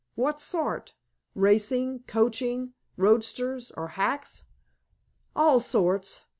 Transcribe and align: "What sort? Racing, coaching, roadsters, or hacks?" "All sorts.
"What 0.15 0.41
sort? 0.41 0.95
Racing, 1.35 2.05
coaching, 2.07 2.73
roadsters, 2.97 3.69
or 3.77 3.89
hacks?" 3.89 4.45
"All 5.35 5.59
sorts. 5.59 6.21